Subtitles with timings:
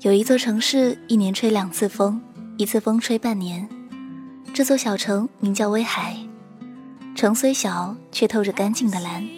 [0.00, 2.18] 有一座城市，一年吹两次风，
[2.56, 3.68] 一次风吹半年。
[4.54, 6.16] 这座小城名叫威海，
[7.14, 9.28] 城虽小，却透着干净的蓝。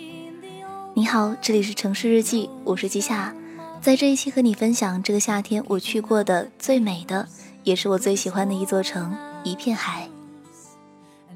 [0.95, 3.35] 你好，这里是城市日记，我是季夏，
[3.81, 7.29] 在这一期和你分享这个夏天我去过的最美的，
[7.65, 10.09] 也是我最喜欢的一座城——一片海。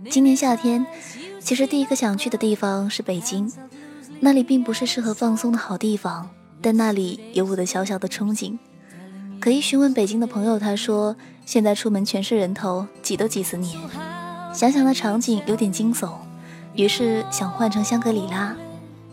[0.08, 0.86] 今年夏天，
[1.40, 3.52] 其实第一个想去的地方是北京，
[4.20, 6.30] 那里并不是适合放松的好地方，
[6.62, 8.56] 但那里有我的小小的憧憬。
[9.46, 11.14] 可以询问北京的朋友，他说
[11.44, 13.78] 现在出门全是人头，挤都挤死你。
[14.52, 16.14] 想想那场景有点惊悚，
[16.74, 18.56] 于是想换成香格里拉，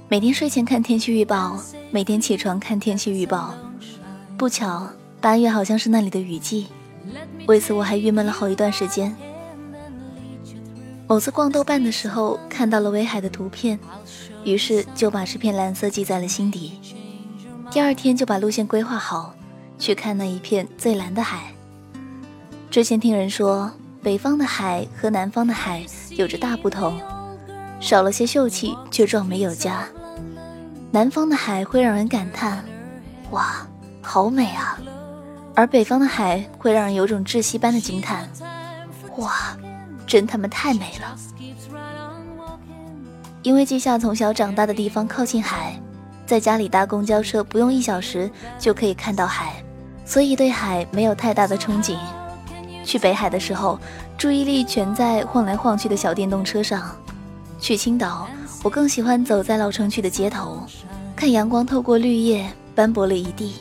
[0.09, 1.59] 每天睡前看天气预报，
[1.91, 3.53] 每天起床看天气预报。
[4.35, 4.89] 不巧，
[5.21, 6.65] 八月好像是那里的雨季，
[7.45, 9.15] 为此我还郁闷了好一段时间。
[11.07, 13.79] 某次逛豆瓣的时候看到了威海的图片，
[14.43, 16.79] 于是就把这片蓝色记在了心底。
[17.69, 19.35] 第二天就把路线规划好。
[19.77, 21.51] 去看那一片最蓝的海。
[22.69, 26.99] 之前听人说，北方的海和南方的海有着大不同，
[27.79, 29.85] 少了些秀气，却壮美有加。
[30.91, 32.63] 南方的海会让人感叹，
[33.31, 33.65] 哇，
[34.01, 34.77] 好美啊；
[35.55, 38.29] 而北方的海会让人有种窒息般的惊叹，
[39.17, 39.57] 哇，
[40.05, 41.17] 真他妈太美了。
[43.41, 45.79] 因为季夏从小长大的地方靠近海，
[46.25, 49.62] 在家里搭公交车不用一小时就可以看到海。
[50.13, 51.97] 所以对海没有太大的憧憬。
[52.85, 53.79] 去北海的时候，
[54.15, 56.95] 注意力全在晃来晃去的小电动车上。
[57.59, 58.27] 去青岛，
[58.61, 60.67] 我更喜欢走在老城区的街头，
[61.15, 63.55] 看阳光透过绿叶斑驳了一地。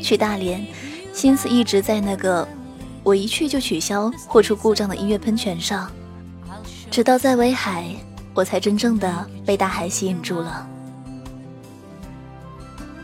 [0.00, 0.66] 去大连，
[1.12, 2.48] 心思一直在那个
[3.02, 5.92] 我一去就取消或出故障的音乐喷泉上。
[6.90, 7.94] 直到在威海，
[8.32, 10.66] 我才真正的被大海吸引住了。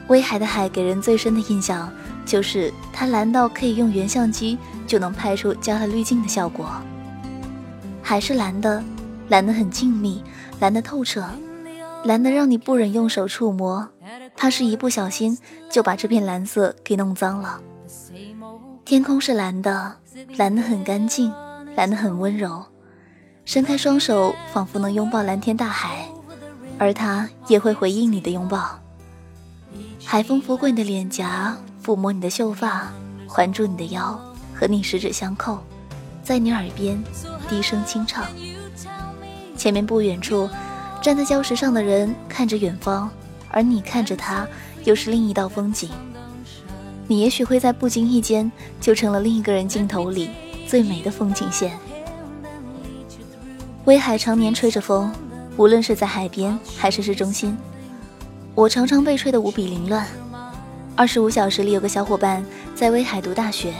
[0.08, 1.92] 威海的海给人最深的印象。
[2.30, 6.70] 就是它蓝到可以用原相机就能拍出加了滤镜的效果，
[8.00, 8.80] 海是蓝的，
[9.30, 10.22] 蓝得很静谧，
[10.60, 11.28] 蓝得透彻，
[12.04, 13.88] 蓝得让你不忍用手触摸，
[14.36, 15.36] 怕是一不小心
[15.68, 17.60] 就把这片蓝色给弄脏了。
[18.84, 19.96] 天空是蓝的，
[20.36, 21.32] 蓝得很干净，
[21.74, 22.64] 蓝得很温柔，
[23.44, 26.06] 伸开双手仿佛能拥抱蓝天大海，
[26.78, 28.78] 而它也会回应你的拥抱。
[30.04, 31.56] 海风拂过你的脸颊。
[31.90, 32.88] 抚摸你的秀发，
[33.26, 34.16] 环住你的腰，
[34.54, 35.58] 和你十指相扣，
[36.22, 37.02] 在你耳边
[37.48, 38.24] 低声轻唱。
[39.56, 40.48] 前面不远处，
[41.02, 43.10] 站在礁石上的人看着远方，
[43.48, 44.46] 而你看着他，
[44.84, 45.90] 又是另一道风景。
[47.08, 48.48] 你也许会在不经意间，
[48.80, 50.30] 就成了另一个人镜头里
[50.68, 51.76] 最美的风景线。
[53.86, 55.12] 威海常年吹着风，
[55.56, 57.58] 无论是在海边还是市中心，
[58.54, 60.06] 我常常被吹得无比凌乱。
[60.96, 63.72] 二十五小时里有个小伙伴在威海读大学，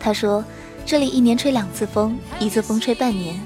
[0.00, 0.44] 他说
[0.84, 3.40] 这里一年吹两次风，一次风吹半年。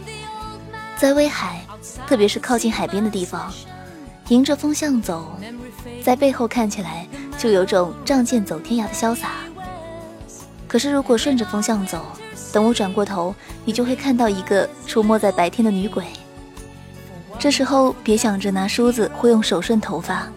[0.96, 1.60] 在威海，
[2.06, 3.52] 特别是靠近海边的地方，
[4.28, 5.32] 迎着风向走，
[6.02, 7.06] 在背后看起来
[7.38, 9.30] 就有种仗剑走天涯的潇洒。
[10.66, 12.04] 可是如果顺着风向走，
[12.52, 13.34] 等我转过头，
[13.64, 16.04] 你就会看到一个出没在白天的女鬼。
[17.38, 20.28] 这时候别想着拿梳子或用手顺头发，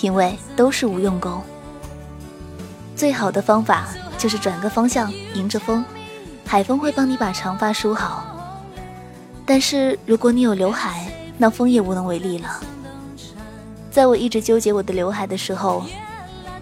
[0.00, 1.42] 因为都是无用功。
[3.02, 5.84] 最好的方法就是转个方向，迎着风，
[6.46, 8.24] 海风会帮你把长发梳好。
[9.44, 12.60] 但是如果你有刘海，那风也无能为力了。
[13.90, 15.82] 在我一直纠结我的刘海的时候，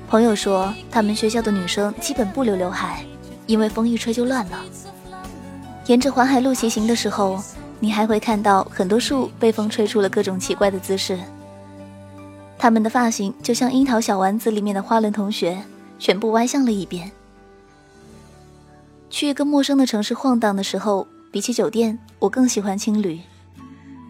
[0.08, 3.04] 朋友说他们学校的女生基本不留刘海，
[3.44, 4.58] 因为风一吹就乱了。
[5.88, 7.38] 沿着环海路骑行的时候，
[7.80, 11.18] 你还会看到很多树被风吹出了各种奇怪的姿势，
[12.56, 15.62] 他们的发型就像《樱桃小丸子》里面的花轮同学。
[16.00, 17.12] 全部歪向了一边。
[19.10, 23.20] 去一个陌生的城市晃荡的时候，比起酒店，我更喜欢青旅。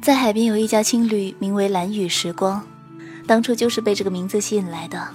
[0.01, 2.65] 在海边有一家青旅，名为蓝雨时光，
[3.27, 5.09] 当初就是被这个名字吸引来的。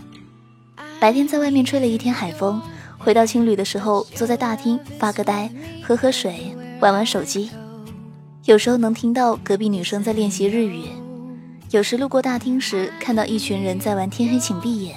[0.99, 2.61] 白天在外面吹了一天海风，
[2.97, 5.49] 回到青旅的时候，坐在大厅发个呆，
[5.81, 7.49] 喝喝水，玩玩手机。
[8.43, 10.83] 有时候能听到隔壁女生在练习日语，
[11.71, 14.95] 有时路过大厅时，看到一群人在玩天黑请闭眼。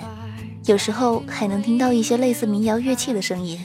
[0.68, 3.58] 有时候还能听到一些类似民谣乐器的声音。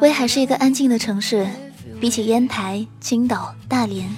[0.00, 1.46] 威海是一个安静的城市，
[2.00, 4.10] 比起烟台、青岛、大连，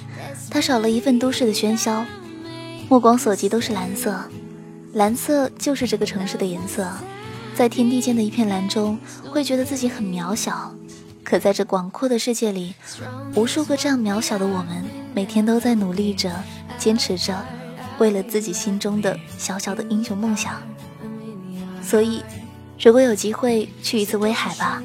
[0.49, 2.03] 它少了一份都市的喧嚣。
[2.89, 4.19] 目光所及都是蓝色，
[4.93, 6.91] 蓝色就是这个城市的颜色。
[7.53, 8.97] 在天地间的一片蓝中，
[9.29, 10.73] 会觉得自己很渺小。
[11.23, 12.73] 可在这广阔的世界里，
[13.35, 14.83] 无数个这样渺小的我们，
[15.13, 16.33] 每天都在努力着、
[16.79, 17.45] 坚持着，
[17.99, 20.59] 为了自己心中的小小的英雄梦想。
[21.83, 22.23] 所以，
[22.79, 24.81] 如果有机会去一次威海吧，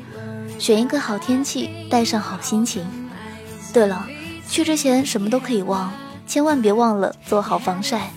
[0.58, 2.84] 选一个好天气，带上好心情。
[3.72, 4.06] 对了，
[4.48, 5.92] 去之前什么都可以忘，
[6.26, 8.10] 千万别忘了做好防晒，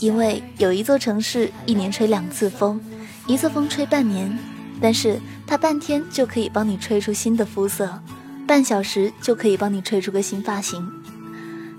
[0.00, 2.80] 因为有一座城市一年吹两次风，
[3.26, 4.36] 一次风吹半年，
[4.80, 8.00] 但是它半天就可以帮你吹出新的肤色，
[8.46, 10.88] 半小时就可以帮你吹出个新发型。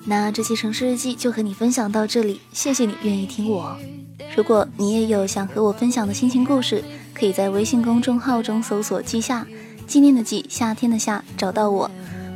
[0.05, 3.75] 那这期城市日记就和你分享到这里，谢谢你愿意听我。
[4.35, 6.83] 如果你也有想和我分享的心情故事，
[7.13, 9.45] 可以在微信公众号中搜索“季夏”，
[9.85, 11.89] 纪念的季，夏天的夏，找到我。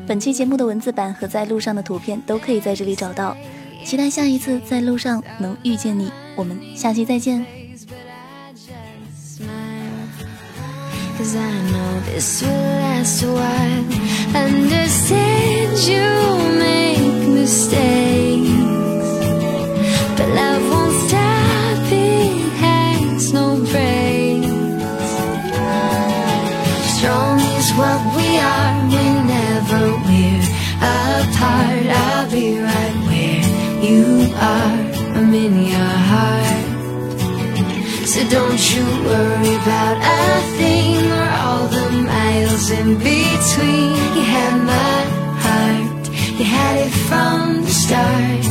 [0.06, 3.36] 本期节目的文字版和在路上的图片都可以在这里找到。
[3.86, 7.46] 期待下一次在路上能遇见你，我们下期再见。
[14.34, 18.23] Understand you make mistakes
[38.30, 43.92] Don't you worry about a thing or all the miles in between.
[44.16, 45.00] You had my
[45.46, 46.10] heart,
[46.40, 48.46] you had it from the start.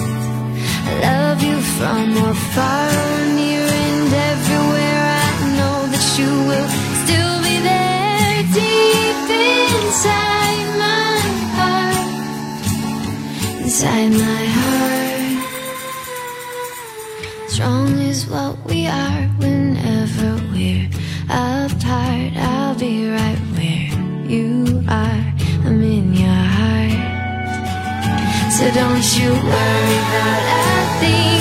[0.89, 3.01] I love you from afar,
[17.52, 20.88] Strong is what we are whenever we're
[21.28, 22.32] apart.
[22.34, 23.93] I'll be right where
[24.26, 25.34] you are.
[25.66, 26.96] I'm in your heart.
[28.56, 31.31] So don't you worry about a thing